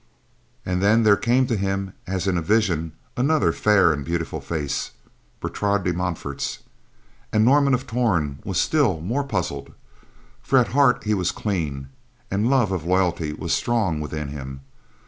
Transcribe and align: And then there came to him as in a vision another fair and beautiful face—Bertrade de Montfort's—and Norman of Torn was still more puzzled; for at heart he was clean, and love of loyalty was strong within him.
And 0.65 0.81
then 0.81 1.03
there 1.03 1.15
came 1.15 1.45
to 1.45 1.55
him 1.55 1.93
as 2.07 2.25
in 2.25 2.35
a 2.35 2.41
vision 2.41 2.93
another 3.15 3.51
fair 3.51 3.93
and 3.93 4.03
beautiful 4.03 4.41
face—Bertrade 4.41 5.83
de 5.83 5.93
Montfort's—and 5.93 7.45
Norman 7.45 7.75
of 7.75 7.85
Torn 7.85 8.39
was 8.43 8.59
still 8.59 8.99
more 8.99 9.23
puzzled; 9.23 9.75
for 10.41 10.57
at 10.57 10.69
heart 10.69 11.03
he 11.03 11.13
was 11.13 11.31
clean, 11.31 11.89
and 12.31 12.49
love 12.49 12.71
of 12.71 12.83
loyalty 12.83 13.31
was 13.31 13.53
strong 13.53 13.99
within 13.99 14.29
him. 14.29 14.61